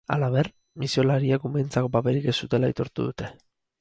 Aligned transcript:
Halaber, 0.13 0.47
misiolariek 0.83 1.45
umeentzako 1.49 1.91
paperik 1.97 2.27
ez 2.33 2.35
zutela 2.47 2.71
aitortu 2.75 3.07
dute. 3.11 3.31